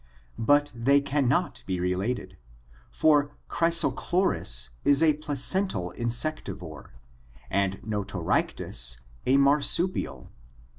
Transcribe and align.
But 0.39 0.71
they 0.73 0.99
can 0.99 1.27
not 1.27 1.61
be 1.67 1.79
related, 1.79 2.35
for 2.89 3.35
Ckrysochloris 3.51 4.69
is 4.83 5.03
a 5.03 5.13
placental 5.17 5.93
insectivore 5.95 6.89
and 7.51 7.79
Notoryctes 7.83 8.97
a 9.27 9.37
marsupial. 9.37 10.31